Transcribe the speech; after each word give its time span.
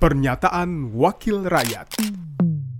Pernyataan 0.00 0.96
Wakil 0.96 1.44
Rakyat. 1.44 2.00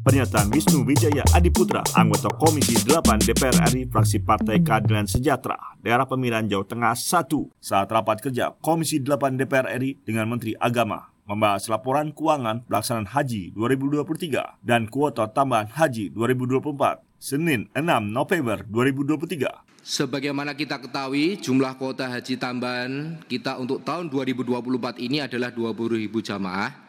Pernyataan 0.00 0.48
Wisnu 0.56 0.88
Wijaya 0.88 1.20
Adiputra, 1.36 1.84
anggota 1.92 2.32
Komisi 2.32 2.72
8 2.80 3.20
DPR 3.20 3.60
RI 3.76 3.84
fraksi 3.92 4.24
Partai 4.24 4.64
Keadilan 4.64 5.04
Sejahtera, 5.04 5.76
daerah 5.84 6.08
pemilihan 6.08 6.48
Jawa 6.48 6.64
Tengah 6.64 6.96
1, 6.96 7.28
saat 7.60 7.92
rapat 7.92 8.24
kerja 8.24 8.56
Komisi 8.64 9.04
8 9.04 9.36
DPR 9.36 9.68
RI 9.68 10.00
dengan 10.00 10.32
Menteri 10.32 10.56
Agama 10.56 11.12
membahas 11.28 11.68
laporan 11.68 12.16
keuangan 12.16 12.64
pelaksanaan 12.64 13.12
haji 13.12 13.52
2023 13.52 14.64
dan 14.64 14.88
kuota 14.88 15.28
tambahan 15.28 15.68
haji 15.76 16.16
2024, 16.16 17.04
Senin 17.20 17.68
6 17.76 17.84
November 18.16 18.64
2023. 18.64 19.84
Sebagaimana 19.84 20.56
kita 20.56 20.80
ketahui, 20.80 21.36
jumlah 21.36 21.76
kuota 21.76 22.08
haji 22.08 22.40
tambahan 22.40 23.20
kita 23.28 23.60
untuk 23.60 23.84
tahun 23.84 24.08
2024 24.08 24.96
ini 25.04 25.20
adalah 25.20 25.52
20.000 25.52 26.08
jamaah 26.24 26.88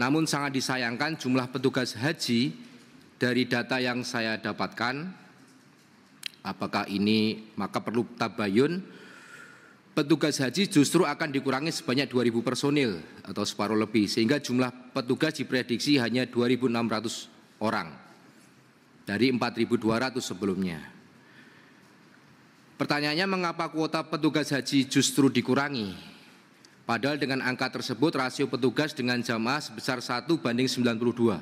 namun 0.00 0.24
sangat 0.24 0.56
disayangkan 0.56 1.20
jumlah 1.20 1.52
petugas 1.52 1.92
haji 1.92 2.52
dari 3.20 3.44
data 3.44 3.78
yang 3.78 4.02
saya 4.02 4.40
dapatkan, 4.40 5.06
apakah 6.42 6.88
ini 6.88 7.52
maka 7.54 7.78
perlu 7.78 8.08
tabayun, 8.16 8.82
petugas 9.92 10.40
haji 10.40 10.66
justru 10.66 11.04
akan 11.04 11.30
dikurangi 11.30 11.70
sebanyak 11.70 12.08
2.000 12.08 12.40
personil 12.40 12.98
atau 13.22 13.44
separuh 13.44 13.76
lebih, 13.76 14.08
sehingga 14.08 14.40
jumlah 14.40 14.96
petugas 14.96 15.36
diprediksi 15.38 16.00
hanya 16.00 16.24
2.600 16.26 17.62
orang 17.62 17.94
dari 19.06 19.30
4.200 19.30 20.18
sebelumnya. 20.18 20.80
Pertanyaannya 22.80 23.26
mengapa 23.30 23.70
kuota 23.70 24.02
petugas 24.02 24.50
haji 24.50 24.90
justru 24.90 25.30
dikurangi? 25.30 26.11
Padahal 26.92 27.16
dengan 27.16 27.40
angka 27.40 27.72
tersebut 27.72 28.20
rasio 28.20 28.52
petugas 28.52 28.92
dengan 28.92 29.16
jamaah 29.16 29.64
sebesar 29.64 30.04
1 30.04 30.28
banding 30.28 30.68
92. 30.68 31.40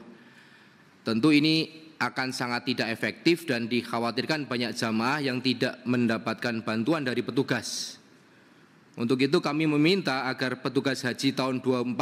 Tentu 1.02 1.34
ini 1.34 1.91
akan 1.98 2.30
sangat 2.30 2.70
tidak 2.70 2.94
efektif 2.94 3.50
dan 3.50 3.66
dikhawatirkan 3.66 4.47
banyak 4.47 4.70
jamaah 4.78 5.19
yang 5.19 5.42
tidak 5.42 5.83
mendapatkan 5.83 6.62
bantuan 6.62 7.02
dari 7.02 7.27
petugas. 7.27 7.98
Untuk 8.94 9.19
itu 9.27 9.42
kami 9.42 9.66
meminta 9.66 10.30
agar 10.30 10.62
petugas 10.62 11.02
haji 11.02 11.34
tahun 11.34 11.58
24 11.58 11.98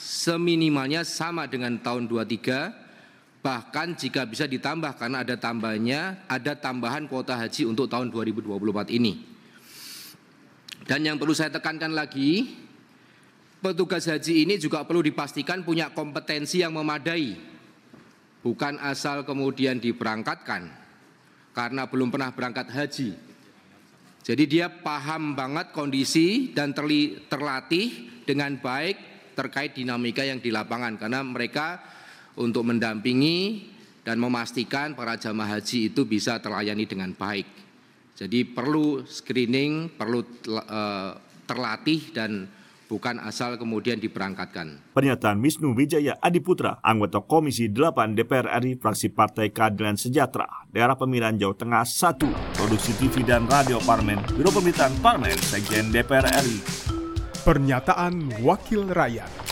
seminimalnya 0.00 1.04
sama 1.04 1.44
dengan 1.44 1.76
tahun 1.84 2.08
23 2.08 3.44
bahkan 3.44 3.92
jika 4.00 4.24
bisa 4.24 4.48
ditambah 4.48 4.96
karena 4.96 5.28
ada 5.28 5.36
tambahnya 5.36 6.24
ada 6.24 6.56
tambahan 6.56 7.04
kuota 7.04 7.36
haji 7.36 7.68
untuk 7.68 7.84
tahun 7.84 8.08
2024 8.08 8.96
ini. 8.96 9.36
Dan 10.88 11.04
yang 11.04 11.20
perlu 11.20 11.36
saya 11.36 11.52
tekankan 11.52 11.92
lagi 11.92 12.64
petugas 13.58 14.06
haji 14.06 14.46
ini 14.46 14.54
juga 14.56 14.86
perlu 14.86 15.02
dipastikan 15.02 15.62
punya 15.66 15.90
kompetensi 15.90 16.62
yang 16.62 16.74
memadai. 16.74 17.36
Bukan 18.38 18.78
asal 18.78 19.26
kemudian 19.26 19.82
diberangkatkan 19.82 20.70
karena 21.52 21.90
belum 21.90 22.08
pernah 22.14 22.30
berangkat 22.30 22.70
haji. 22.70 23.10
Jadi 24.22 24.44
dia 24.46 24.70
paham 24.70 25.34
banget 25.34 25.74
kondisi 25.74 26.54
dan 26.54 26.70
terli, 26.76 27.18
terlatih 27.26 28.22
dengan 28.28 28.54
baik 28.60 28.96
terkait 29.32 29.74
dinamika 29.74 30.26
yang 30.26 30.42
di 30.42 30.50
lapangan 30.50 30.98
karena 30.98 31.22
mereka 31.22 31.78
untuk 32.38 32.66
mendampingi 32.66 33.70
dan 34.02 34.18
memastikan 34.18 34.98
para 34.98 35.14
jamaah 35.14 35.58
haji 35.58 35.94
itu 35.94 36.02
bisa 36.06 36.38
terlayani 36.42 36.86
dengan 36.86 37.14
baik. 37.14 37.46
Jadi 38.18 38.42
perlu 38.50 39.06
screening, 39.06 39.94
perlu 39.94 40.26
uh, 40.50 41.14
terlatih 41.46 42.10
dan 42.10 42.50
bukan 42.88 43.20
asal 43.20 43.60
kemudian 43.60 44.00
diberangkatkan. 44.00 44.96
Pernyataan 44.96 45.38
Wisnu 45.38 45.76
Wijaya 45.76 46.16
Adiputra, 46.18 46.80
anggota 46.80 47.20
Komisi 47.22 47.68
8 47.68 48.16
DPR 48.16 48.48
RI 48.64 48.80
fraksi 48.80 49.12
Partai 49.12 49.52
Keadilan 49.52 50.00
Sejahtera, 50.00 50.66
daerah 50.72 50.96
pemilihan 50.96 51.36
Jawa 51.36 51.54
Tengah 51.54 51.84
1, 51.84 52.56
produksi 52.56 52.96
TV 52.96 53.22
dan 53.22 53.44
radio 53.46 53.78
Parmen, 53.84 54.18
Biro 54.34 54.48
Pemerintahan 54.50 54.96
Parmen, 55.04 55.36
Sekjen 55.38 55.92
DPR 55.92 56.26
RI. 56.42 56.58
Pernyataan 57.44 58.42
Wakil 58.42 58.88
Rakyat. 58.90 59.47